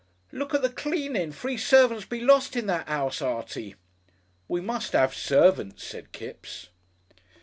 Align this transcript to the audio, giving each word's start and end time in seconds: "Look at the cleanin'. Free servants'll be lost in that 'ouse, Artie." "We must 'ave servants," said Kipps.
"Look 0.31 0.55
at 0.55 0.63
the 0.63 0.71
cleanin'. 0.71 1.31
Free 1.31 1.57
servants'll 1.57 2.09
be 2.09 2.21
lost 2.21 2.55
in 2.55 2.65
that 2.65 2.89
'ouse, 2.89 3.21
Artie." 3.21 3.75
"We 4.47 4.59
must 4.59 4.95
'ave 4.95 5.13
servants," 5.13 5.83
said 5.83 6.11
Kipps. 6.11 6.69